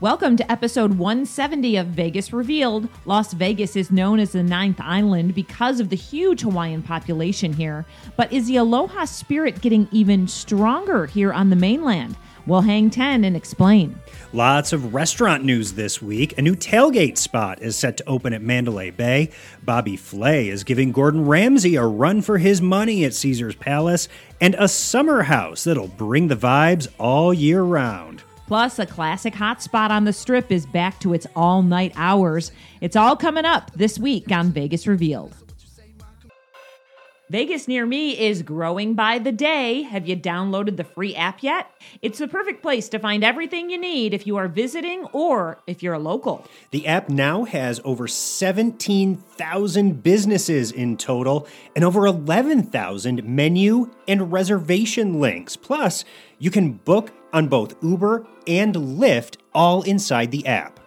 [0.00, 2.88] Welcome to episode 170 of Vegas Revealed.
[3.04, 7.86] Las Vegas is known as the ninth island because of the huge Hawaiian population here.
[8.16, 12.16] But is the aloha spirit getting even stronger here on the mainland?
[12.44, 13.96] We'll hang 10 and explain.
[14.32, 16.36] Lots of restaurant news this week.
[16.36, 19.30] A new tailgate spot is set to open at Mandalay Bay.
[19.62, 24.08] Bobby Flay is giving Gordon Ramsay a run for his money at Caesars Palace,
[24.40, 28.24] and a summer house that'll bring the vibes all year round.
[28.46, 32.52] Plus, a classic hotspot on the strip is back to its all night hours.
[32.80, 35.43] It's all coming up this week on Vegas Revealed.
[37.34, 39.82] Vegas Near Me is growing by the day.
[39.82, 41.68] Have you downloaded the free app yet?
[42.00, 45.82] It's the perfect place to find everything you need if you are visiting or if
[45.82, 46.46] you're a local.
[46.70, 55.18] The app now has over 17,000 businesses in total and over 11,000 menu and reservation
[55.18, 55.56] links.
[55.56, 56.04] Plus,
[56.38, 60.78] you can book on both Uber and Lyft all inside the app.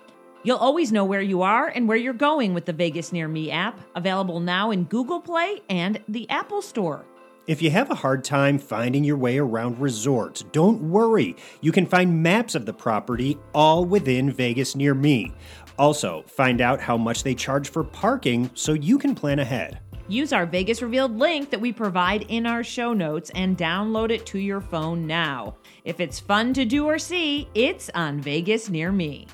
[0.48, 3.52] You'll always know where you are and where you're going with the Vegas Near Me
[3.52, 7.04] app, available now in Google Play and the Apple Store.
[7.48, 11.36] If you have a hard time finding your way around resorts, don't worry.
[11.60, 15.34] You can find maps of the property all within Vegas Near Me.
[15.78, 19.82] Also, find out how much they charge for parking so you can plan ahead.
[20.08, 24.26] Use our Vegas Revealed link that we provide in our show notes and download it
[24.28, 25.58] to your phone now.
[25.84, 29.28] If it's fun to do or see, it's on Vegas Near Me.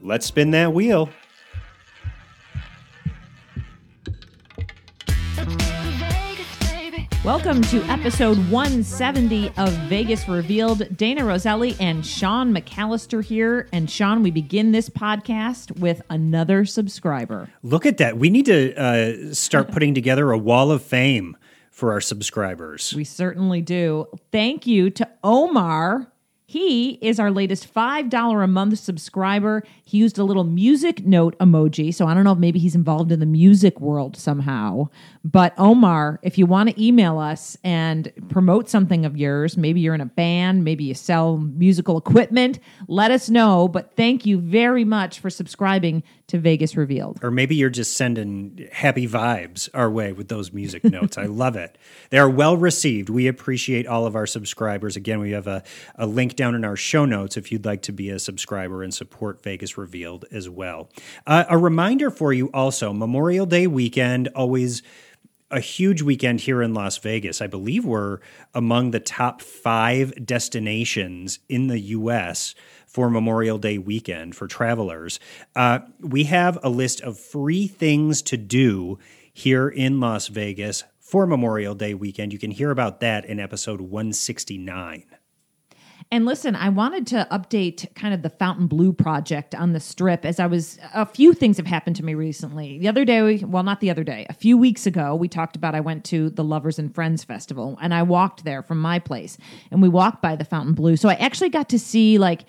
[0.00, 1.10] Let's spin that wheel.
[7.24, 10.78] Welcome to episode 170 of Vegas Revealed.
[10.78, 13.68] Dayna Roselli and Sean McAllister here.
[13.72, 17.50] And Sean, we begin this podcast with another subscriber.
[17.64, 18.18] Look at that.
[18.18, 21.36] We need to uh, start putting together a wall of fame
[21.72, 22.94] for our subscribers.
[22.94, 24.06] We certainly do.
[24.30, 26.12] Thank you to Omar
[26.50, 29.62] he is our latest $5 a month subscriber.
[29.84, 31.94] He used a little music note emoji.
[31.94, 34.88] So I don't know if maybe he's involved in the music world somehow.
[35.22, 39.94] But Omar, if you want to email us and promote something of yours, maybe you're
[39.94, 43.68] in a band, maybe you sell musical equipment, let us know.
[43.68, 47.18] But thank you very much for subscribing to Vegas Revealed.
[47.22, 51.18] Or maybe you're just sending happy vibes our way with those music notes.
[51.18, 51.76] I love it.
[52.10, 53.08] They are well received.
[53.08, 54.94] We appreciate all of our subscribers.
[54.94, 55.64] Again, we have a,
[55.96, 58.92] a link down in our show notes if you'd like to be a subscriber and
[58.92, 60.90] support Vegas Revealed as well.
[61.26, 64.82] Uh, a reminder for you also Memorial Day weekend, always
[65.50, 67.40] a huge weekend here in Las Vegas.
[67.40, 68.18] I believe we're
[68.54, 72.54] among the top five destinations in the U.S
[72.88, 75.20] for Memorial Day weekend for travelers.
[75.54, 78.98] Uh, we have a list of free things to do
[79.32, 82.32] here in Las Vegas for Memorial Day weekend.
[82.32, 85.04] You can hear about that in episode 169.
[86.10, 90.40] And listen, I wanted to update kind of the Fontainebleau project on the strip as
[90.40, 92.78] I was a few things have happened to me recently.
[92.78, 95.74] The other day, well not the other day, a few weeks ago, we talked about
[95.74, 99.36] I went to the Lovers and Friends festival and I walked there from my place
[99.70, 100.94] and we walked by the Fontainebleau.
[100.94, 102.46] So I actually got to see like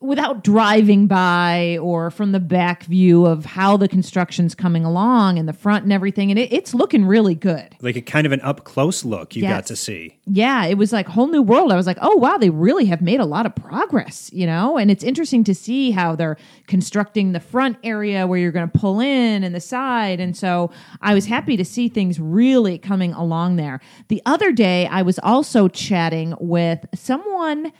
[0.00, 5.48] without driving by or from the back view of how the construction's coming along and
[5.48, 7.74] the front and everything and it, it's looking really good.
[7.80, 9.52] Like a kind of an up close look you yes.
[9.52, 10.16] got to see.
[10.26, 11.72] Yeah it was like whole new world.
[11.72, 14.78] I was like oh wow they really have made a lot of progress you know?
[14.78, 16.36] And it's interesting to see how they're
[16.68, 20.20] constructing the front area where you're going to pull in and the side.
[20.20, 20.70] And so
[21.02, 23.80] i was happy to see things really coming along there.
[24.06, 27.72] The other day i was also chatting with someone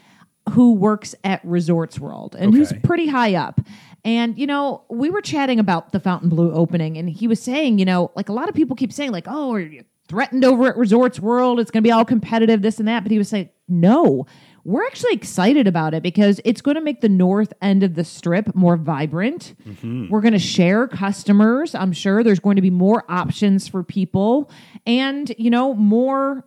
[0.50, 2.59] who works at Resorts World and okay.
[2.59, 3.60] who's pretty high up.
[4.04, 7.84] And, you know, we were chatting about the Fontainebleau opening, and he was saying, you
[7.84, 10.76] know, like a lot of people keep saying, like, oh, are you threatened over at
[10.76, 11.60] Resorts World?
[11.60, 13.03] It's going to be all competitive, this and that.
[13.03, 14.25] But he was saying, no,
[14.64, 18.04] we're actually excited about it because it's going to make the north end of the
[18.04, 19.54] strip more vibrant.
[19.66, 20.08] Mm-hmm.
[20.08, 21.75] We're going to share customers.
[21.75, 24.50] I'm sure there's going to be more options for people
[24.87, 26.44] and, you know, more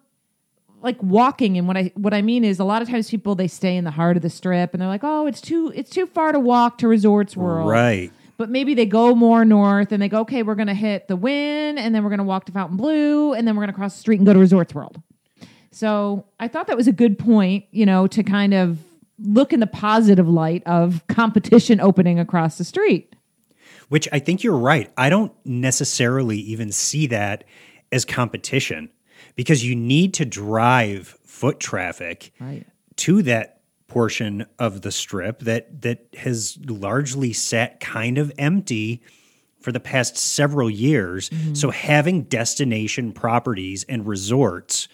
[0.83, 3.47] like walking and what I what I mean is a lot of times people they
[3.47, 6.05] stay in the heart of the strip and they're like, "Oh, it's too it's too
[6.05, 8.11] far to walk to Resorts World." Right.
[8.37, 11.15] But maybe they go more north and they go, "Okay, we're going to hit the
[11.15, 13.95] Wynn and then we're going to walk to Fontainebleau and then we're going to cross
[13.95, 15.01] the street and go to Resorts World."
[15.71, 18.79] So, I thought that was a good point, you know, to kind of
[19.23, 23.15] look in the positive light of competition opening across the street.
[23.89, 24.91] Which I think you're right.
[24.97, 27.43] I don't necessarily even see that
[27.91, 28.89] as competition
[29.35, 32.65] because you need to drive foot traffic right.
[32.97, 39.01] to that portion of the strip that that has largely sat kind of empty
[39.59, 41.29] for the past several years.
[41.29, 41.53] Mm-hmm.
[41.53, 44.87] So having destination properties and resorts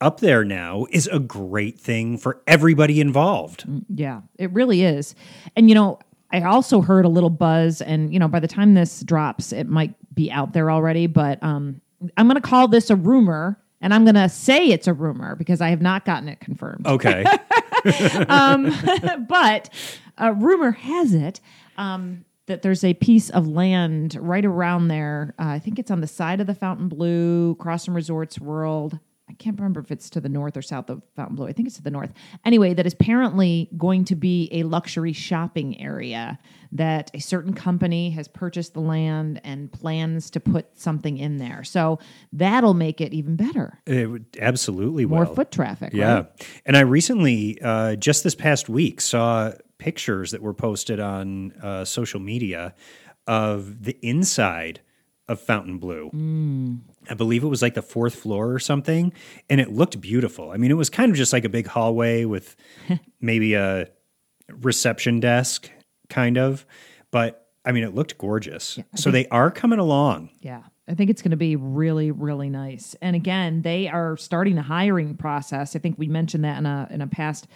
[0.00, 3.66] up there now is a great thing for everybody involved.
[3.88, 5.14] Yeah, it really is.
[5.56, 5.98] And you know,
[6.32, 9.68] I also heard a little buzz, and you know, by the time this drops, it
[9.68, 11.06] might be out there already.
[11.06, 11.80] But um,
[12.16, 15.36] I'm going to call this a rumor, and I'm going to say it's a rumor
[15.36, 16.86] because I have not gotten it confirmed.
[16.86, 17.24] Okay.
[19.28, 19.70] but
[20.18, 21.40] uh, rumor has it
[21.76, 25.34] um, that there's a piece of land right around there.
[25.38, 28.98] Uh, I think it's on the side of the Fontainebleau, across from Resorts World.
[29.40, 31.46] Can't remember if it's to the north or south of Fontainebleau.
[31.46, 32.12] I think it's to the north.
[32.44, 36.38] Anyway, that is apparently going to be a luxury shopping area
[36.72, 41.64] that a certain company has purchased the land and plans to put something in there.
[41.64, 41.98] So
[42.34, 43.80] that'll make it even better.
[43.86, 45.34] It would absolutely More will.
[45.34, 45.94] foot traffic.
[45.94, 46.14] Yeah.
[46.14, 46.60] right?
[46.66, 51.86] And I recently, uh, just this past week, saw pictures that were posted on uh,
[51.86, 52.74] social media
[53.26, 54.80] of the inside
[55.30, 56.10] of Fontainebleau.
[56.10, 56.80] Mm.
[57.08, 59.12] I believe it was like the fourth floor or something.
[59.48, 60.50] And it looked beautiful.
[60.50, 62.56] I mean, it was kind of just like a big hallway with
[63.20, 63.88] maybe a
[64.48, 65.70] reception desk,
[66.08, 66.66] kind of.
[67.12, 68.80] But I mean, it looked gorgeous.
[68.96, 70.30] so they are coming along.
[70.40, 70.62] Yeah.
[70.88, 72.96] I think it's going to be really, really nice.
[73.00, 75.76] And again, they are starting a hiring process.
[75.76, 77.46] I think we mentioned that in a in a past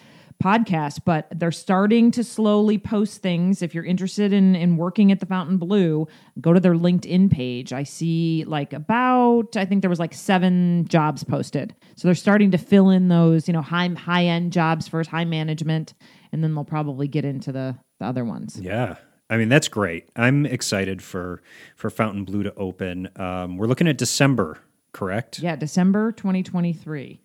[0.43, 3.63] podcast, but they're starting to slowly post things.
[3.63, 6.09] If you're interested in in working at the Fontainebleau,
[6.41, 7.73] go to their LinkedIn page.
[7.73, 11.75] I see like about I think there was like seven jobs posted.
[11.97, 15.25] So they're starting to fill in those, you know, high high end jobs first, high
[15.25, 15.95] management,
[16.33, 18.59] and then they'll probably get into the the other ones.
[18.61, 18.97] Yeah.
[19.31, 20.09] I mean that's great.
[20.17, 21.43] I'm excited for
[21.77, 23.09] for Fontainebleau to open.
[23.17, 24.59] Um, we're looking at December,
[24.93, 25.39] correct?
[25.39, 27.21] Yeah, December 2023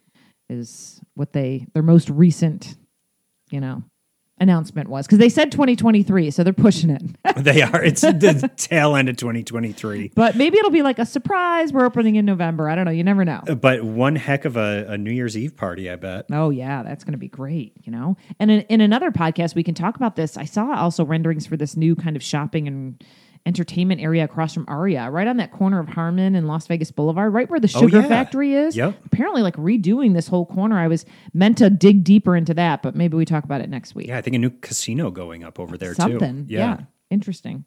[0.49, 2.75] is what they their most recent,
[3.51, 3.83] you know,
[4.39, 7.03] announcement was because they said 2023, so they're pushing it.
[7.37, 7.83] they are.
[7.83, 10.11] It's the tail end of 2023.
[10.15, 11.73] but maybe it'll be like a surprise.
[11.73, 12.69] We're opening in November.
[12.69, 12.91] I don't know.
[12.91, 13.41] You never know.
[13.47, 16.25] Uh, but one heck of a, a New Year's Eve party, I bet.
[16.31, 17.73] Oh yeah, that's going to be great.
[17.83, 20.37] You know, and in, in another podcast we can talk about this.
[20.37, 23.03] I saw also renderings for this new kind of shopping and
[23.49, 27.33] entertainment area across from Aria, right on that corner of Harmon and Las Vegas Boulevard,
[27.33, 28.07] right where the Oh, sugar yeah.
[28.07, 28.77] factory is.
[28.77, 28.95] Yep.
[29.07, 30.77] Apparently, like redoing this whole corner.
[30.79, 33.95] I was meant to dig deeper into that, but maybe we talk about it next
[33.95, 34.07] week.
[34.07, 36.47] Yeah, I think a new casino going up over there Something.
[36.47, 36.53] too.
[36.53, 36.77] Yeah.
[37.09, 37.65] Interesting.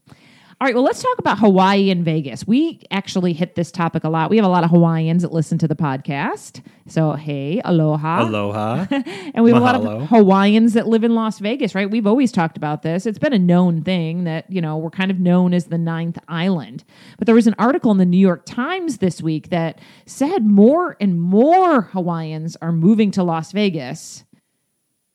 [0.62, 2.46] All right, well, let's talk about Hawaii and Vegas.
[2.46, 4.30] We actually hit this topic a lot.
[4.30, 6.62] We have a lot of Hawaiians that listen to the podcast.
[6.86, 8.22] So, hey, aloha.
[8.22, 8.86] Aloha.
[9.34, 11.90] And we have a lot of Hawaiians that live in Las Vegas, right?
[11.90, 13.06] We've always talked about this.
[13.06, 16.20] It's been a known thing that, you know, we're kind of known as the ninth
[16.28, 16.84] island.
[17.18, 20.96] But there was an article in the New York Times this week that said more
[21.00, 24.22] and more Hawaiians are moving to Las Vegas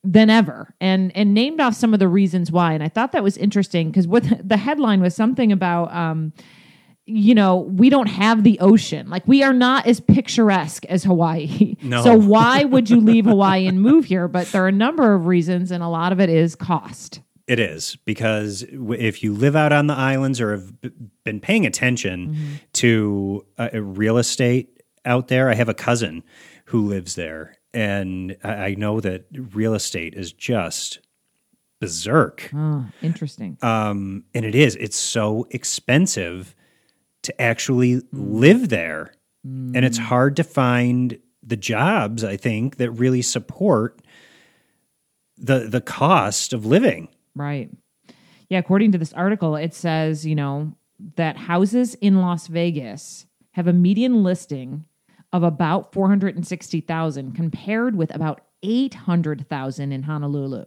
[0.04, 3.24] than ever and and named off some of the reasons why and i thought that
[3.24, 6.32] was interesting because what the headline was something about um
[7.06, 11.76] you know we don't have the ocean like we are not as picturesque as hawaii
[11.82, 12.04] No.
[12.04, 15.26] so why would you leave hawaii and move here but there are a number of
[15.26, 19.72] reasons and a lot of it is cost It is because if you live out
[19.74, 20.72] on the islands or have
[21.24, 22.54] been paying attention Mm-hmm.
[22.74, 26.24] to uh, real estate out there, I have a cousin
[26.66, 31.00] who lives there, and I know that real estate is just
[31.80, 32.50] berserk.
[32.56, 34.76] oh interesting Um, and it is.
[34.78, 36.56] It's so expensive
[37.22, 38.04] to actually mm.
[38.12, 39.14] live there,
[39.44, 40.04] and it's mm.
[40.04, 42.24] hard to find the jobs.
[42.24, 44.02] I think that really support
[45.38, 47.10] the the cost of living.
[47.36, 47.70] Right.
[48.50, 50.74] Yeah, according to this article, it says, you know,
[51.16, 54.86] that houses in Las Vegas have a median listing
[55.34, 60.64] of about 460,000 compared with about 800,000 in Honolulu.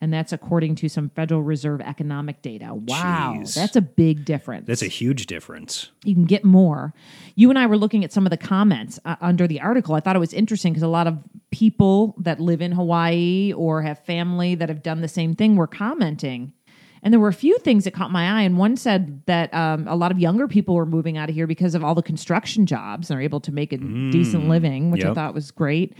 [0.00, 2.72] And that's according to some Federal Reserve economic data.
[2.72, 3.54] Wow, Jeez.
[3.54, 5.90] that's a big difference That's a huge difference.
[6.04, 6.94] you can get more.
[7.34, 9.96] You and I were looking at some of the comments uh, under the article.
[9.96, 11.18] I thought it was interesting because a lot of
[11.50, 15.66] people that live in Hawaii or have family that have done the same thing were
[15.66, 16.52] commenting.
[17.02, 18.42] And there were a few things that caught my eye.
[18.42, 21.46] And one said that um, a lot of younger people were moving out of here
[21.46, 23.10] because of all the construction jobs.
[23.10, 23.78] and are able to make a
[24.10, 25.94] decent living, which I thought was great.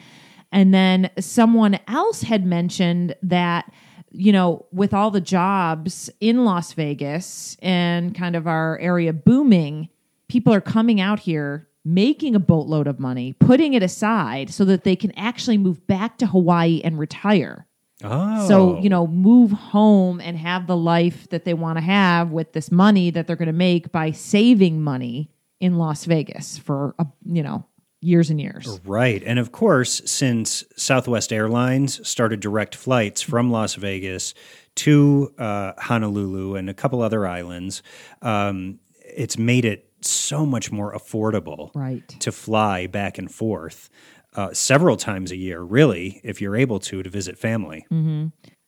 [0.51, 3.71] And then someone else had mentioned that,
[4.11, 9.89] you know, with all the jobs in Las Vegas and kind of our area booming,
[10.29, 14.85] people are coming out here making a boatload of money, putting it aside so that
[14.85, 17.67] they can actually move back to Hawaii and retire.
[18.05, 22.31] Oh, So, you know, move home and have the life that they want to have
[22.31, 26.95] with this money that they're going to make by saving money in Las Vegas for,
[26.99, 27.65] uh, you know,
[28.01, 28.79] years and years.
[28.85, 29.21] right.
[29.27, 34.35] And of course, since Southwest Airlines started direct flights from Las Vegas
[34.77, 37.83] to uh, Honolulu and a couple other islands,
[38.23, 42.07] um, it's made it so much more affordable Right.
[42.21, 43.91] to fly back and forth.
[44.39, 47.85] Uh, several times a year, really, if you're able to, to visit family.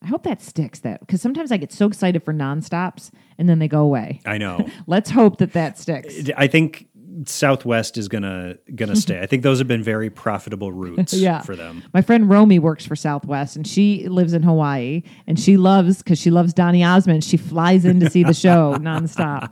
[0.03, 0.79] I hope that sticks.
[0.79, 4.19] That because sometimes I get so excited for nonstops and then they go away.
[4.25, 4.67] I know.
[4.87, 6.15] Let's hope that that sticks.
[6.35, 6.87] I think
[7.25, 9.21] Southwest is gonna gonna stay.
[9.21, 11.41] I think those have been very profitable routes Yeah.
[11.43, 11.83] for them.
[11.93, 16.19] My friend Romy works for Southwest and she lives in Hawaii and she loves because
[16.19, 17.23] she loves Donny Osmond.
[17.23, 19.51] She flies in to see the show nonstop.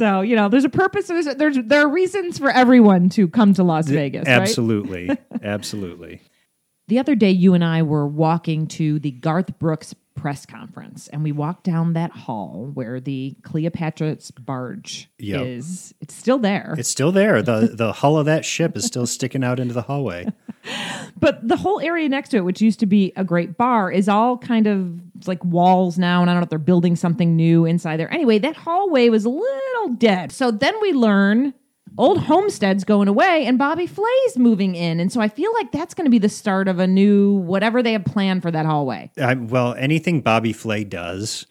[0.00, 1.08] So you know, there's a purpose.
[1.08, 4.26] There's, there's there are reasons for everyone to come to Las Vegas.
[4.26, 4.32] right?
[4.40, 5.10] Absolutely,
[5.42, 6.22] absolutely.
[6.88, 11.22] The other day, you and I were walking to the Garth Brooks press conference, and
[11.22, 15.46] we walked down that hall where the Cleopatra's barge Yep.
[15.46, 15.94] is.
[16.00, 16.74] It's still there.
[16.78, 17.42] It's still there.
[17.42, 20.26] the The hull of that ship is still sticking out into the hallway.
[21.18, 24.08] But the whole area next to it, which used to be a great bar, is
[24.08, 26.20] all kind of it's like walls now.
[26.22, 28.12] And I don't know if they're building something new inside there.
[28.12, 30.32] Anyway, that hallway was a little dead.
[30.32, 31.54] So then we learn
[31.98, 35.00] old Homestead's going away and Bobby Flay's moving in.
[35.00, 37.82] And so I feel like that's going to be the start of a new whatever
[37.82, 39.10] they have planned for that hallway.
[39.20, 41.46] I, well, anything Bobby Flay does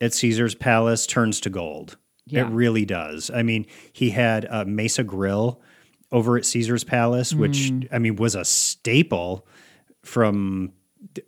[0.00, 1.96] at Caesars Palace turns to gold.
[2.26, 2.46] Yeah.
[2.46, 3.30] It really does.
[3.30, 5.60] I mean, he had a Mesa Grill
[6.10, 7.88] over at Caesars Palace, which Mm.
[7.92, 9.46] I mean was a staple
[10.02, 10.72] from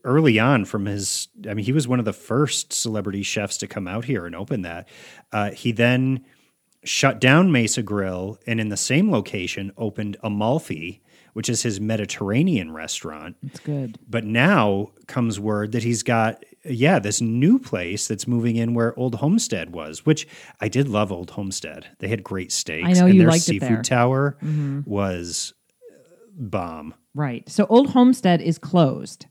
[0.04, 0.64] early on.
[0.64, 4.04] From his, I mean, he was one of the first celebrity chefs to come out
[4.04, 4.88] here and open that.
[5.33, 6.25] Uh, he then
[6.85, 11.02] shut down Mesa Grill and in the same location opened Amalfi,
[11.33, 13.37] which is his Mediterranean restaurant.
[13.42, 13.99] It's good.
[14.09, 18.99] But now comes word that he's got, yeah, this new place that's moving in where
[18.99, 20.26] Old Homestead was, which
[20.61, 21.87] I did love Old Homestead.
[21.99, 22.87] They had great steaks.
[22.87, 23.76] I know and you their liked it seafood there.
[23.78, 23.83] Mm-hmm.
[23.83, 24.38] tower
[24.87, 25.52] was
[26.38, 26.95] bomb.
[27.14, 27.49] Right.
[27.49, 29.26] So Old Homestead is closed.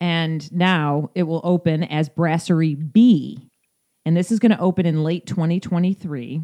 [0.00, 3.46] And now it will open as Brasserie B.
[4.06, 6.40] And this is going to open in late 2023.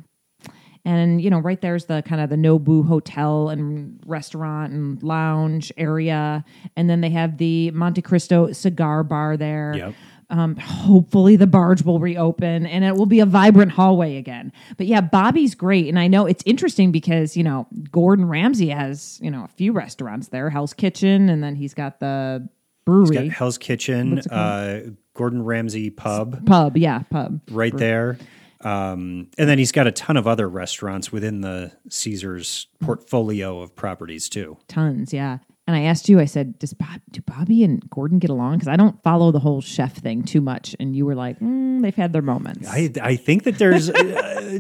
[0.85, 5.73] And you know, right there's the kind of the Nobu hotel and restaurant and lounge
[5.77, 6.45] area.
[6.77, 9.75] And then they have the Monte Cristo cigar bar there.
[9.77, 9.95] Yep.
[10.29, 14.53] Um, hopefully the barge will reopen and it will be a vibrant hallway again.
[14.77, 15.89] But yeah, Bobby's great.
[15.89, 19.73] And I know it's interesting because, you know, Gordon Ramsay has, you know, a few
[19.73, 22.49] restaurants there, Hell's Kitchen, and then he's got the
[22.87, 23.29] brewery.
[23.29, 24.81] Got Hell's Kitchen, uh,
[25.13, 27.43] Gordon Ramsay Pub pub, yeah, pub.
[27.51, 28.17] right there.
[28.63, 33.77] Um, and then he's got a ton of other restaurants within the Caesars portfolio of
[33.77, 34.57] properties too.
[34.67, 35.39] Tons, yeah.
[35.67, 38.55] And I asked you, I said, Does Bob, do Bobby and Gordon get along?
[38.55, 40.77] Because I don't follow the whole chef thing too much.
[40.79, 42.69] And you were like, mm, they've had their moments.
[42.69, 44.59] I, I think that there's uh,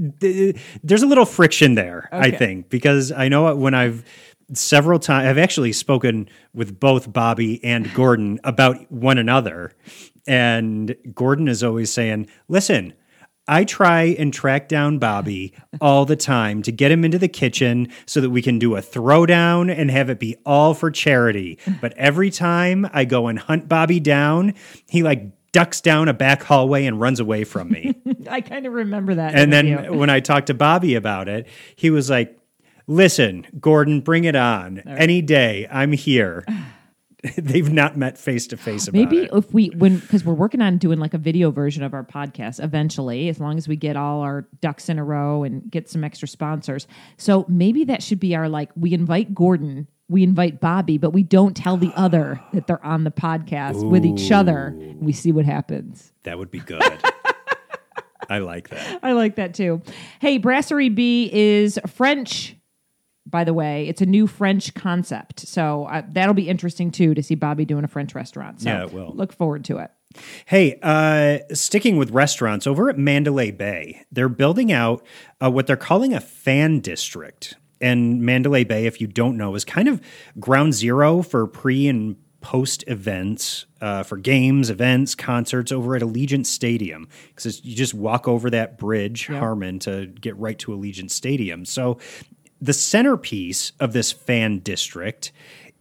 [0.83, 2.09] there's a little friction there.
[2.11, 4.04] I think because I know when I've
[4.52, 9.72] several times I've actually spoken with both Bobby and Gordon about one another,
[10.26, 12.94] and Gordon is always saying, "Listen."
[13.48, 17.92] I try and track down Bobby all the time to get him into the kitchen
[18.04, 21.60] so that we can do a throwdown and have it be all for charity.
[21.80, 24.54] But every time I go and hunt Bobby down,
[24.88, 27.94] he like ducks down a back hallway and runs away from me.
[28.30, 29.34] I kind of remember that.
[29.34, 32.38] And then when I talked to Bobby about it, he was like,
[32.87, 34.78] "Listen, Gordon, bring it on.
[34.87, 36.45] Any day, I'm here."
[37.37, 39.31] They've not met face to face about Maybe it.
[39.33, 42.62] if we when because we're working on doing like a video version of our podcast
[42.62, 46.05] eventually, as long as we get all our ducks in a row and get some
[46.05, 46.87] extra sponsors.
[47.16, 51.23] So maybe that should be our like we invite Gordon, we invite Bobby, but we
[51.23, 54.75] don't tell the other that they're on the podcast with each other.
[55.00, 56.12] We see what happens.
[56.23, 56.83] That would be good.
[58.28, 59.00] I like that.
[59.02, 59.83] I like that too.
[60.21, 62.55] Hey, Brasserie B is French.
[63.28, 67.23] By the way, it's a new French concept, so uh, that'll be interesting too to
[67.23, 68.61] see Bobby doing a French restaurant.
[68.62, 69.12] So Yeah, it will.
[69.14, 69.90] Look forward to it.
[70.47, 75.04] Hey, uh, sticking with restaurants, over at Mandalay Bay, they're building out
[75.42, 77.54] uh, what they're calling a fan district.
[77.80, 80.00] And Mandalay Bay, if you don't know, is kind of
[80.40, 86.47] ground zero for pre and post events, uh, for games, events, concerts over at Allegiant
[86.47, 87.09] Stadium.
[87.35, 91.64] Because you just walk over that bridge, Harmon, to get right to Allegiant Stadium.
[91.64, 91.99] So
[92.60, 95.32] the centerpiece of this fan district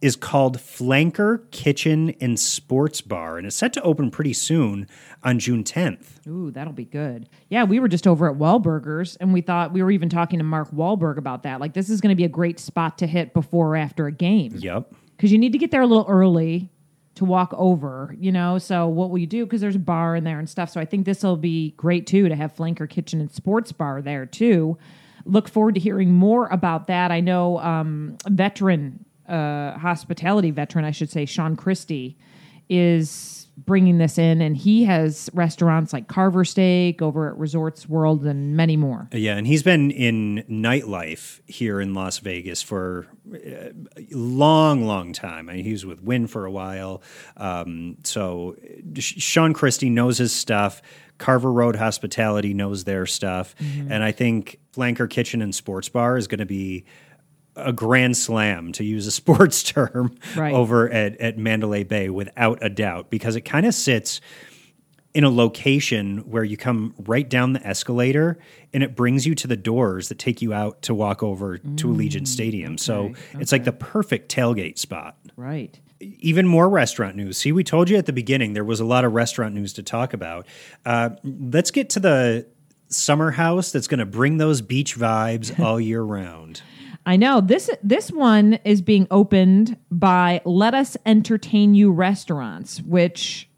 [0.02, 4.86] is called Flanker Kitchen and Sports Bar, and it's set to open pretty soon
[5.24, 6.26] on June 10th.
[6.28, 7.28] Ooh, that'll be good.
[7.48, 10.44] Yeah, we were just over at Wahlburgers and we thought we were even talking to
[10.44, 11.60] Mark Wahlberg about that.
[11.60, 14.12] Like, this is going to be a great spot to hit before or after a
[14.12, 14.92] game Yep.
[15.16, 16.68] because you need to get there a little early
[17.14, 18.58] to walk over, you know?
[18.58, 19.46] So, what will you do?
[19.46, 20.68] Because there's a bar in there and stuff.
[20.68, 24.02] So, I think this will be great too to have Flanker Kitchen and Sports Bar
[24.02, 24.76] there too.
[25.26, 27.10] Look forward to hearing more about that.
[27.10, 32.16] I know um, veteran, uh, hospitality veteran, I should say, Sean Christie
[32.68, 38.26] is bringing this in, and he has restaurants like Carver Steak over at Resorts World
[38.26, 39.08] and many more.
[39.12, 43.72] Yeah, and he's been in nightlife here in Las Vegas for a
[44.10, 45.48] long, long time.
[45.48, 47.02] I mean, he was with Wynn for a while.
[47.36, 48.56] Um, so
[48.98, 50.82] Sean Christie knows his stuff.
[51.18, 53.56] Carver Road Hospitality knows their stuff.
[53.56, 53.90] Mm-hmm.
[53.90, 56.84] And I think Flanker Kitchen and Sports Bar is going to be
[57.56, 60.54] a grand slam, to use a sports term, right.
[60.54, 64.20] over at, at Mandalay Bay without a doubt, because it kind of sits
[65.16, 68.38] in a location where you come right down the escalator
[68.74, 71.74] and it brings you to the doors that take you out to walk over mm,
[71.78, 72.72] to Allegiant Stadium.
[72.72, 73.38] Okay, so okay.
[73.40, 75.16] it's like the perfect tailgate spot.
[75.34, 75.80] Right.
[76.00, 77.38] Even more restaurant news.
[77.38, 79.82] See, we told you at the beginning there was a lot of restaurant news to
[79.82, 80.46] talk about.
[80.84, 82.46] Uh, let's get to the
[82.88, 86.60] summer house that's going to bring those beach vibes all year round.
[87.08, 93.48] I know this this one is being opened by Lettuce Entertain You Restaurants, which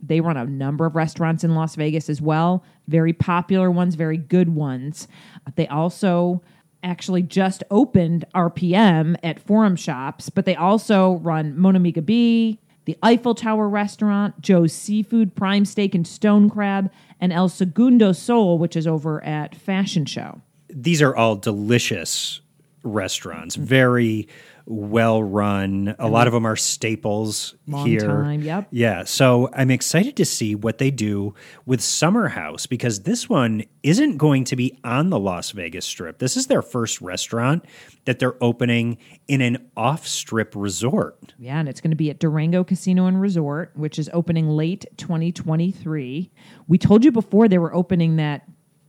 [0.00, 2.62] they run a number of restaurants in Las Vegas as well.
[2.86, 5.08] Very popular ones, very good ones.
[5.56, 6.42] They also
[6.84, 12.96] actually just opened RPM at Forum Shops, but they also run Mon Ami Gabi, the
[13.02, 18.76] Eiffel Tower Restaurant, Joe's Seafood, Prime Steak and Stone Crab, and El Segundo Sol, which
[18.76, 20.40] is over at Fashion Show.
[20.68, 22.40] These are all delicious
[22.86, 24.28] restaurants, very
[24.66, 25.94] well run.
[25.98, 28.00] A lot of them are staples Long here.
[28.00, 28.66] Time, yep.
[28.72, 29.04] Yeah.
[29.04, 34.16] So I'm excited to see what they do with Summer House because this one isn't
[34.16, 36.18] going to be on the Las Vegas Strip.
[36.18, 37.64] This is their first restaurant
[38.06, 41.34] that they're opening in an off strip resort.
[41.38, 44.84] Yeah, and it's going to be at Durango Casino and Resort, which is opening late
[44.96, 46.30] 2023.
[46.66, 48.42] We told you before they were opening that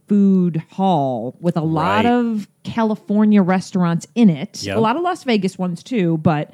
[0.07, 2.05] food hall with a lot right.
[2.05, 4.63] of California restaurants in it.
[4.63, 4.77] Yep.
[4.77, 6.53] A lot of Las Vegas ones too, but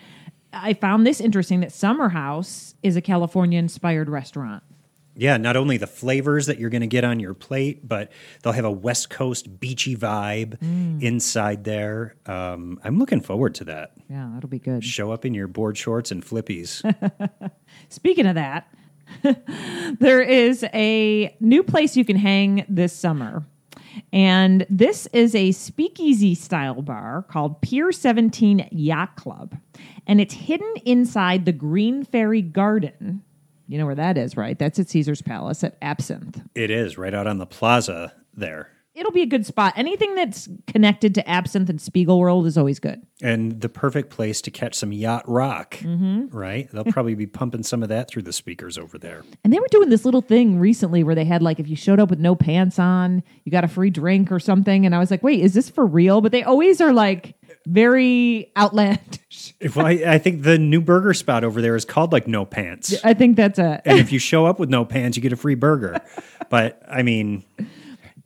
[0.52, 4.64] I found this interesting that Summer House is a California inspired restaurant.
[5.16, 8.54] Yeah, not only the flavors that you're going to get on your plate, but they'll
[8.54, 11.02] have a West Coast beachy vibe mm.
[11.04, 12.16] inside there.
[12.26, 13.92] Um, I'm looking forward to that.
[14.10, 14.84] Yeah, that'll be good.
[14.84, 16.82] Show up in your board shorts and flippies.
[17.90, 18.73] Speaking of that,
[20.00, 23.46] there is a new place you can hang this summer.
[24.12, 29.56] And this is a speakeasy style bar called Pier 17 Yacht Club.
[30.08, 33.24] And it's hidden inside the Green Fairy Garden.
[33.68, 34.58] You know where that is, right?
[34.58, 36.42] That's at Caesars Palace at Absinthe.
[36.54, 39.74] It is, right out on the plaza there it'll be a good spot.
[39.76, 43.02] Anything that's connected to Absinthe and Spiegel World is always good.
[43.22, 46.28] And the perfect place to catch some yacht rock, mm-hmm.
[46.36, 46.70] right?
[46.72, 49.24] They'll probably be pumping some of that through the speakers over there.
[49.44, 52.00] And they were doing this little thing recently where they had like if you showed
[52.00, 54.86] up with no pants on, you got a free drink or something.
[54.86, 56.22] And I was like, wait, is this for real?
[56.22, 59.54] But they always are like very outlandish.
[59.76, 62.94] well, I, I, think the new burger spot over there is called like No Pants.
[63.04, 63.82] I think that's it.
[63.86, 66.02] and if you show up with no pants, you get a free burger.
[66.50, 67.44] but I mean,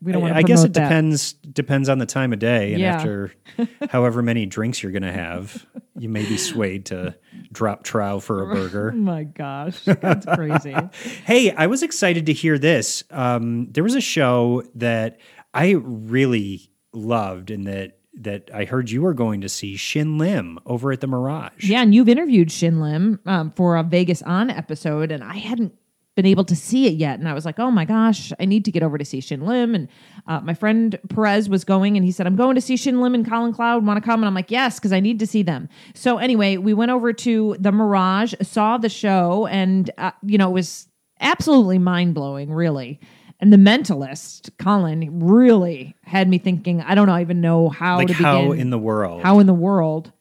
[0.02, 0.84] we don't want I guess it that.
[0.84, 2.96] depends depends on the time of day, and yeah.
[2.96, 3.34] after
[3.90, 5.66] however many drinks you're going to have,
[5.98, 7.16] you may be swayed to
[7.52, 8.92] drop trow for a burger.
[8.94, 10.76] Oh my gosh, that's crazy!
[11.26, 13.04] hey, I was excited to hear this.
[13.10, 15.20] Um, there was a show that
[15.54, 20.60] I really loved, and that that I heard you were going to see Shin Lim
[20.66, 21.70] over at the Mirage.
[21.70, 25.74] Yeah, and you've interviewed Shin Lim um, for a Vegas On episode, and I hadn't
[26.18, 27.20] been able to see it yet.
[27.20, 29.46] And I was like, oh my gosh, I need to get over to see Shin
[29.46, 29.76] Lim.
[29.76, 29.88] And
[30.26, 33.14] uh, my friend Perez was going and he said, I'm going to see Shin Lim
[33.14, 33.86] and Colin Cloud.
[33.86, 34.22] Want to come?
[34.22, 35.70] And I'm like, yes, because I need to see them.
[35.94, 40.50] So anyway, we went over to the Mirage, saw the show, and, uh, you know,
[40.50, 40.88] it was
[41.22, 43.00] absolutely mind blowing, really.
[43.40, 48.08] And the mentalist, Colin, really had me thinking, I don't know, even know how like
[48.08, 48.62] to how begin.
[48.62, 49.22] in the world.
[49.22, 50.12] How in the world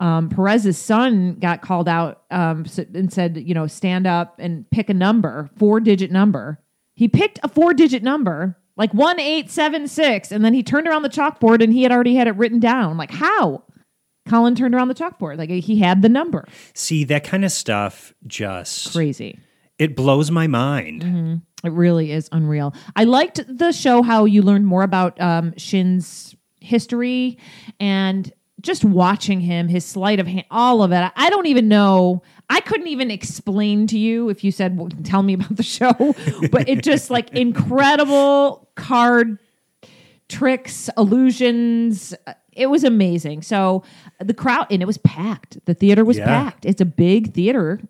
[0.00, 4.88] um, Perez's son got called out um, and said, you know, stand up and pick
[4.88, 6.58] a number, four digit number.
[6.94, 11.62] He picked a four digit number, like 1876, and then he turned around the chalkboard
[11.62, 12.96] and he had already had it written down.
[12.96, 13.64] Like, how?
[14.26, 15.36] Colin turned around the chalkboard.
[15.36, 16.46] Like, he had the number.
[16.74, 19.38] See, that kind of stuff just crazy.
[19.78, 21.02] It blows my mind.
[21.02, 21.66] Mm-hmm.
[21.66, 22.74] It really is unreal.
[22.96, 27.38] I liked the show how you learned more about um, Shin's history
[27.78, 31.12] and just watching him, his sleight of hand, all of it.
[31.16, 32.22] I don't even know.
[32.48, 35.92] I couldn't even explain to you if you said, well, "Tell me about the show,"
[36.50, 39.38] but it just like incredible card
[40.28, 42.14] tricks, illusions.
[42.52, 43.42] It was amazing.
[43.42, 43.84] So
[44.18, 45.64] the crowd and it was packed.
[45.66, 46.26] The theater was yeah.
[46.26, 46.64] packed.
[46.64, 47.80] It's a big theater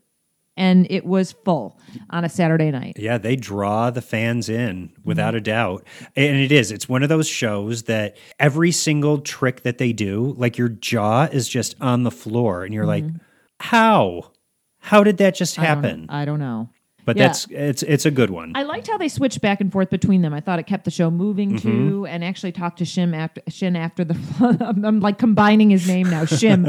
[0.61, 2.97] and it was full on a Saturday night.
[2.99, 5.39] Yeah, they draw the fans in without mm-hmm.
[5.39, 5.87] a doubt.
[6.15, 10.35] And it is, it's one of those shows that every single trick that they do,
[10.37, 13.07] like your jaw is just on the floor and you're mm-hmm.
[13.07, 13.23] like,
[13.59, 14.33] how?
[14.81, 16.07] How did that just I don't- happen?
[16.11, 16.69] I don't know.
[17.07, 17.29] But Yeah.
[17.29, 18.53] that's it's it's a good one.
[18.55, 20.35] I liked how they switched back and forth between them.
[20.35, 21.89] I thought it kept the show moving Mm-hmm.
[21.89, 24.15] too, and actually talked to Shim after Shin after the.
[24.61, 26.69] I'm, I'm like combining his name now, Shim.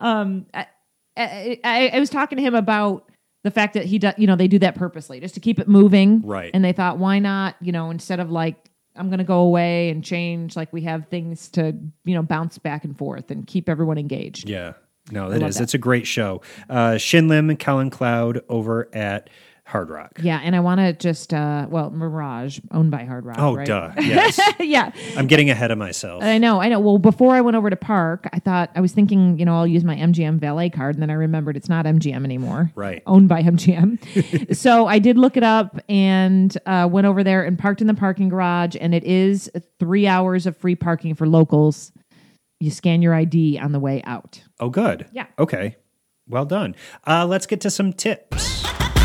[0.00, 0.46] um,
[1.16, 3.10] I, I, was talking to him about
[3.44, 5.68] the fact that he does, you know, they do that purposely just to keep it
[5.68, 6.50] moving, Right.
[6.54, 9.90] And they thought, why not, you know, instead of like I'm going to go away
[9.90, 13.68] and change, like we have things to, you know, bounce back and forth and keep
[13.68, 14.48] everyone engaged.
[14.48, 14.74] yeah.
[15.10, 15.56] No, that is.
[15.56, 15.64] that.
[15.64, 16.42] It's a great show.
[16.70, 19.30] Uh, Shin Lim and Colin Cloud over at
[19.64, 20.18] Hard Rock.
[20.20, 23.36] Yeah, and I want to just, uh, well, Mirage, owned by Hard Rock.
[23.38, 23.66] Oh, right?
[23.66, 23.92] duh.
[23.96, 24.38] Yes.
[24.60, 24.90] yeah.
[25.16, 26.22] I'm getting ahead of myself.
[26.22, 26.80] I know, I know.
[26.80, 29.66] Well, before I went over to Park, I thought I was thinking, you know, I'll
[29.66, 32.72] use my MGM valet card, and then I remembered it's not MGM anymore.
[32.74, 33.02] Right.
[33.06, 34.56] Owned by MGM.
[34.56, 37.94] so I did look it up and uh, went over there and parked in the
[37.94, 41.92] parking garage, and it is three hours of free parking for locals.
[42.58, 44.42] You scan your ID on the way out.
[44.60, 45.06] Oh, good.
[45.12, 45.26] Yeah.
[45.38, 45.76] Okay.
[46.28, 46.74] Well done.
[47.06, 48.64] Uh, let's get to some tips.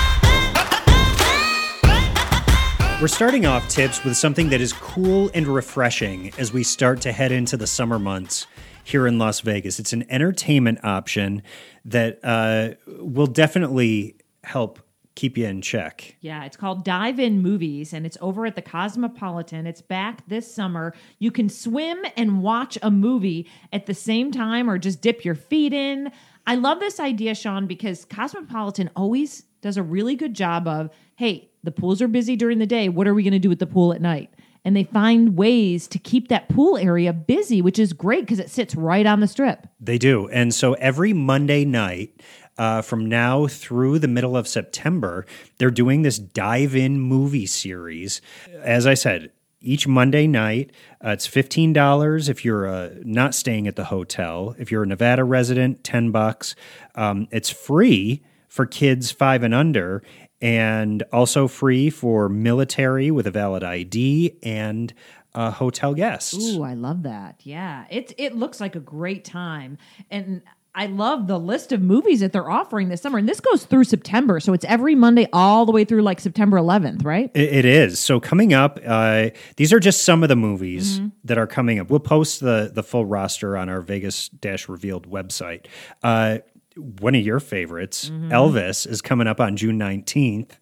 [2.99, 7.11] We're starting off tips with something that is cool and refreshing as we start to
[7.11, 8.47] head into the summer months
[8.85, 9.77] here in Las Vegas.
[9.77, 11.43] It's an entertainment option
[11.85, 14.79] that uh, will definitely help
[15.13, 16.15] keep you in check.
[16.21, 19.67] Yeah, it's called Dive In Movies and it's over at the Cosmopolitan.
[19.67, 20.95] It's back this summer.
[21.19, 25.35] You can swim and watch a movie at the same time or just dip your
[25.35, 26.11] feet in.
[26.47, 31.49] I love this idea, Sean, because Cosmopolitan always does a really good job of, hey,
[31.63, 32.89] the pools are busy during the day.
[32.89, 34.33] What are we going to do with the pool at night?
[34.63, 38.49] And they find ways to keep that pool area busy, which is great because it
[38.49, 39.67] sits right on the strip.
[39.79, 40.27] They do.
[40.29, 42.21] And so every Monday night,
[42.57, 45.25] uh, from now through the middle of September,
[45.57, 48.19] they're doing this dive in movie series.
[48.61, 50.71] As I said, each Monday night,
[51.03, 54.55] uh, it's fifteen dollars if you're uh, not staying at the hotel.
[54.59, 56.55] If you're a Nevada resident, ten bucks.
[56.95, 60.03] Um, it's free for kids five and under,
[60.41, 64.93] and also free for military with a valid ID and
[65.33, 66.35] uh, hotel guests.
[66.35, 67.41] Ooh, I love that.
[67.43, 67.85] Yeah.
[67.89, 69.77] It it looks like a great time.
[70.09, 70.41] And
[70.73, 73.17] I love the list of movies that they're offering this summer.
[73.17, 74.39] And this goes through September.
[74.39, 77.31] So it's every Monday all the way through like September 11th, right?
[77.33, 77.99] It, it is.
[77.99, 81.89] So coming up, uh, these are just some of the movies that are coming up.
[81.89, 85.65] We'll post the the full roster on our Vegas Dash Revealed website.
[86.03, 86.39] Uh,
[86.77, 90.57] one of your favorites, Elvis, is coming up on June nineteenth.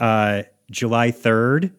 [0.00, 1.72] Uh, July third,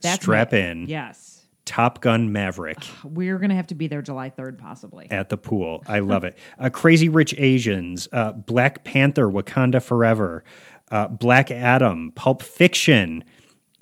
[0.00, 0.86] strap my- in.
[0.88, 1.36] Yes.
[1.66, 5.08] Top Gun Maverick We're going to have to be there July 3rd, possibly.
[5.08, 5.84] at the pool.
[5.86, 6.36] I love it.
[6.58, 10.42] Uh, Crazy Rich Asians, uh, Black Panther, Wakanda Forever,
[10.90, 13.22] uh, Black Adam, Pulp Fiction,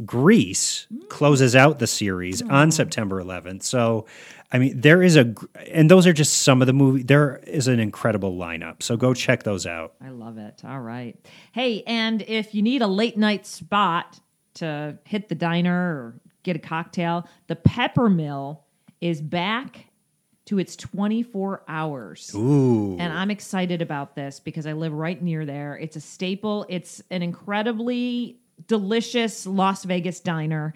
[0.04, 3.62] Grease closes out the series on September 11th.
[3.62, 4.04] So,
[4.50, 5.34] I mean, there is a,
[5.70, 7.02] and those are just some of the movie.
[7.02, 8.82] There is an incredible lineup.
[8.82, 9.94] So go check those out.
[10.00, 10.62] I love it.
[10.64, 11.16] All right.
[11.52, 14.18] Hey, and if you need a late night spot
[14.54, 18.61] to hit the diner or get a cocktail, the Peppermill
[19.00, 19.84] is back
[20.46, 22.32] to its 24 hours.
[22.34, 22.96] Ooh.
[22.98, 25.76] And I'm excited about this because I live right near there.
[25.76, 26.64] It's a staple.
[26.70, 30.72] It's an incredibly delicious Las Vegas diner.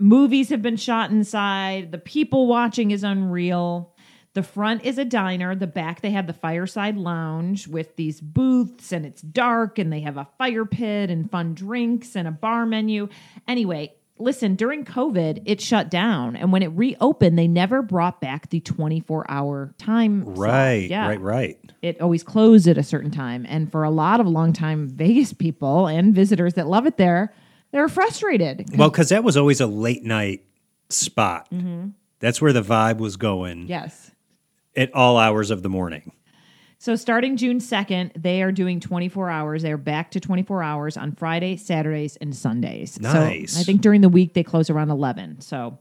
[0.00, 1.92] Movies have been shot inside.
[1.92, 3.94] The people watching is unreal.
[4.32, 5.54] The front is a diner.
[5.54, 10.00] The back, they have the fireside lounge with these booths, and it's dark, and they
[10.00, 13.08] have a fire pit and fun drinks and a bar menu.
[13.46, 16.34] Anyway, listen, during COVID, it shut down.
[16.34, 20.24] And when it reopened, they never brought back the 24 hour time.
[20.24, 21.72] right, Yeah right, right.
[21.82, 23.44] it always closed at a certain time.
[23.48, 27.34] And for a lot of longtime Vegas people and visitors that love it there,
[27.72, 28.76] they're frustrated.
[28.76, 30.44] Well, because that was always a late night
[30.88, 31.48] spot.
[32.20, 34.10] That's where the vibe was going Yes.
[34.76, 36.12] at all hours of the morning.
[36.82, 39.62] So starting June 2nd, they are doing 24 hours.
[39.62, 42.98] They're back to 24 hours on Friday, Saturdays, and Sundays.
[42.98, 43.52] Nice.
[43.52, 45.42] So I think during the week they close around 11.
[45.42, 45.78] So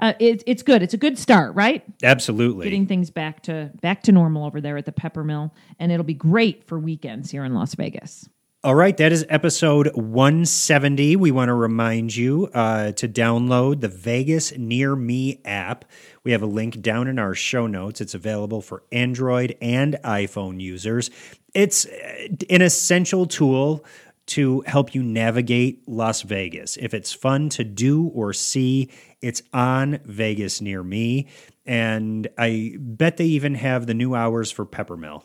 [0.00, 0.82] uh, it, it's good.
[0.82, 1.84] It's a good start, right?
[2.02, 2.64] Absolutely.
[2.64, 6.14] Getting things back to back to normal over there at the Peppermill, and it'll be
[6.14, 8.28] great for weekends here in Las Vegas.
[8.62, 11.16] All right, that is episode 170.
[11.16, 15.86] We want to remind you uh, to download the Vegas Near Me app.
[16.24, 18.02] We have a link down in our show notes.
[18.02, 21.10] It's available for Android and iPhone users.
[21.54, 23.82] It's uh, an essential tool
[24.26, 26.76] to help you navigate Las Vegas.
[26.76, 28.90] If it's fun to do or see,
[29.22, 31.28] it's on Vegas Near Me.
[31.64, 35.22] And I bet they even have the new hours for Peppermill.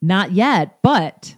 [0.00, 1.36] Not yet, but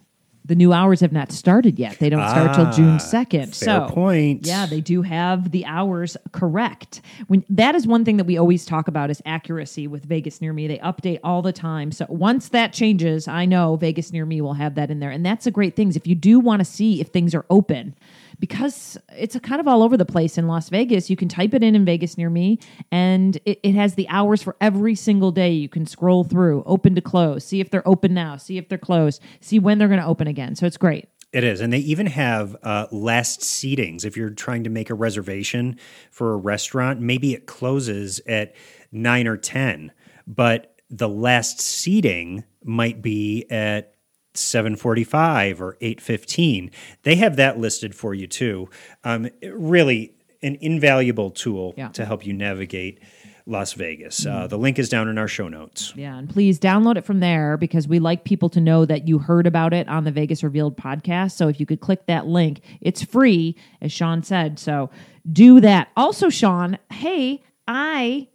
[0.51, 1.97] the new hours have not started yet.
[2.01, 3.55] They don't start till Ah, June 2nd.
[3.55, 4.45] fair so, point.
[4.47, 7.01] yeah, they do have the hours correct.
[7.29, 10.53] When that is one thing that we always talk about is accuracy with Vegas near
[10.53, 10.67] me.
[10.67, 11.93] They update all the time.
[11.93, 15.11] So once that changes, I know Vegas near me will have that in there.
[15.13, 15.93] And that's a great thing.
[15.95, 17.95] If you do want to see if things are open,
[18.41, 21.11] because it's kind of all over the place in Las Vegas.
[21.11, 22.59] You can type it in in Vegas near me,
[22.91, 25.53] and it, it has the hours for every single day.
[25.53, 28.79] You can scroll through, open to close, see if they're open now, see if they're
[28.79, 30.57] closed, see when they're going to open again.
[30.57, 31.09] So it's great.
[31.33, 31.61] It is.
[31.61, 34.05] And they even have uh, last seatings.
[34.05, 35.79] If you're trying to make a reservation
[36.11, 38.55] for a restaurant, maybe it closes at
[38.91, 39.93] nine or 10,
[40.27, 43.95] but the last seating might be at
[44.35, 46.71] 745 or 815
[47.03, 48.69] they have that listed for you too
[49.05, 51.89] um, really an invaluable tool Yeah.
[51.89, 53.01] to help you navigate
[53.47, 56.97] las vegas uh, the link is down in our show notes Yeah, and please download
[56.97, 60.05] it from there because we like people to know that you heard about it on
[60.05, 61.33] the Vegas Revealed podcast.
[61.33, 64.59] So if you could click that link, it's free, as Sean said.
[64.59, 64.91] So
[65.31, 65.89] do that.
[65.97, 68.29] Also, Sean, hey, I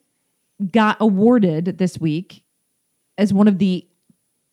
[0.72, 2.44] got awarded this week
[3.18, 3.88] as one of the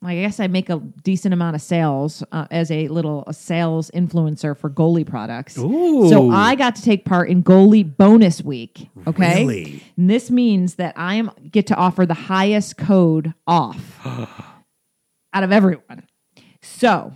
[0.05, 3.89] I guess I make a decent amount of sales uh, as a little a sales
[3.91, 5.57] influencer for Goli products.
[5.57, 6.09] Ooh.
[6.09, 8.89] So I got to take part in Goli bonus week.
[9.07, 9.45] Okay.
[9.45, 9.83] Really?
[9.97, 13.99] And this means that I am get to offer the highest code off
[15.33, 16.07] out of everyone.
[16.61, 17.13] So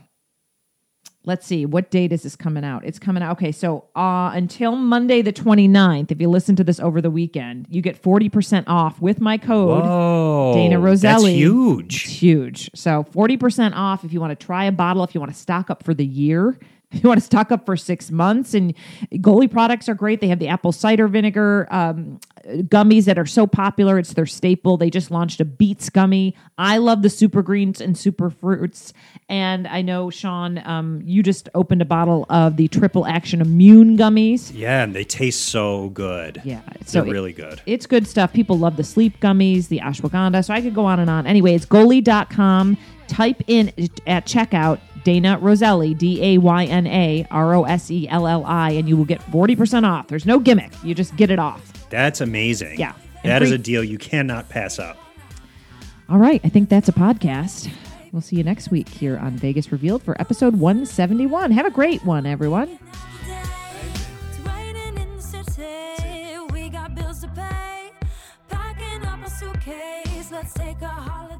[1.28, 2.86] let's see, what date is this coming out?
[2.86, 3.34] It's coming out.
[3.34, 7.68] Okay, so uh, until Monday the 29th, if you listen to this over the weekend,
[7.70, 9.84] you get 40% off with my code.
[9.84, 11.32] oh Dayna Roselli.
[11.32, 12.72] that's huge It's huge.
[12.74, 15.70] So 40% off if you want to try a bottle, if you want to stock
[15.70, 16.58] up for the year.
[16.90, 18.74] If you want to stock up for six months, and
[19.16, 20.22] Goli products are great.
[20.22, 23.98] They have the apple cider vinegar um, gummies that are so popular.
[24.00, 24.78] It's their staple.
[24.78, 26.36] They just launched a beets gummy.
[26.58, 28.94] I love the super greens and super fruits.
[29.30, 33.98] And I know, Sean, um, you just opened a bottle of the triple action immune
[33.98, 34.52] gummies.
[34.54, 36.42] Yeah, and they taste so good.
[36.46, 37.62] Yeah, They're so it- really good.
[37.66, 38.32] it's good stuff.
[38.34, 40.46] People love the sleep gummies, the ashwagandha.
[40.46, 41.28] So I could go on and on.
[41.28, 42.78] Anyway, it's goli.com.
[43.08, 43.70] Type in
[44.06, 48.44] at checkout Dayna Roselli, D A Y N A R O S E L L
[48.46, 50.08] I, and you will get 40% off.
[50.08, 50.72] There's no gimmick.
[50.84, 51.72] You just get it off.
[51.90, 52.80] That's amazing.
[52.80, 52.94] Yeah.
[53.24, 54.98] And That is free- a deal you cannot pass up.
[56.10, 56.40] All right.
[56.44, 57.70] I think that's a podcast.
[58.14, 61.52] We'll see you next week here on Vegas Revealed for episode 171.
[61.52, 62.80] Have a great one, everyone.
[63.26, 66.38] It's raining in the city.
[66.54, 67.92] We got bills to pay.
[68.50, 70.32] Packing up a suitcase.
[70.32, 71.37] Let's take a holiday.